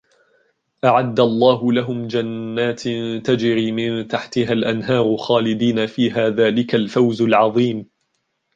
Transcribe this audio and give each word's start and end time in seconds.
أَعَدَّ 0.83 1.19
اللَّهُ 1.19 1.71
لَهُمْ 1.73 2.07
جَنَّاتٍ 2.07 2.81
تَجْرِي 3.25 3.71
مِنْ 3.71 4.07
تَحْتِهَا 4.07 4.51
الْأَنْهَارُ 4.53 5.17
خَالِدِينَ 5.17 5.85
فِيهَا 5.85 6.29
ذَلِكَ 6.29 6.75
الْفَوْزُ 6.75 7.21
الْعَظِيمُ 7.21 7.89